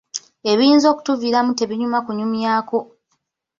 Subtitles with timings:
[0.51, 2.79] Ebiyinza okutuviiramu tebinyuma kunyumyako!